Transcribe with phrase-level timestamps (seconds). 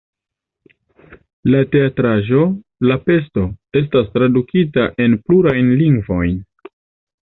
[1.55, 2.41] La teatraĵo
[2.91, 3.47] "La Pesto"
[3.85, 6.47] estas tradukita en plurajn lingvojn.